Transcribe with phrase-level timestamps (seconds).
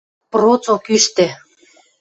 [0.31, 1.27] Процок ӱштӹ.